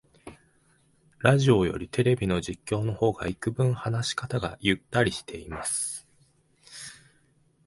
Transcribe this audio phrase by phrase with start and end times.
[1.19, 6.07] ラジオよりテレビの実況の方がいくぶん話し方がゆったりしてます